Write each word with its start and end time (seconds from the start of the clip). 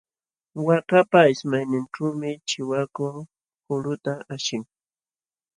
Waakapa 0.65 1.19
ismayninćhuumi 1.33 2.31
chiwaku 2.47 3.07
kuluta 3.65 4.13
ashin. 4.33 4.63